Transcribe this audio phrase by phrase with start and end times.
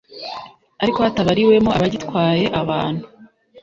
[0.83, 3.03] ariko hatabariwemo abagitwaye abantu